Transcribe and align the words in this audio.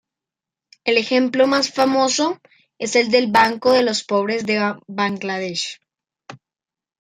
El 0.83 0.97
ejemplo 0.97 1.45
más 1.45 1.71
famoso 1.71 2.39
es 2.79 2.95
el 2.95 3.27
Banco 3.31 3.71
de 3.71 3.83
los 3.83 4.03
pobres 4.03 4.47
de 4.47 4.73
Bangladesh. 4.87 5.79